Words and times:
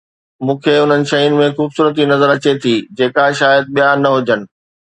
مون 0.45 0.55
کي 0.63 0.73
انهن 0.83 1.03
شين 1.11 1.35
۾ 1.41 1.45
خوبصورتي 1.59 2.03
نظر 2.13 2.29
اچي 2.37 2.51
ٿي 2.63 2.75
جيڪا 2.97 3.25
شايد 3.43 3.63
ٻيا 3.75 3.89
نه 4.03 4.09
هجن 4.19 4.41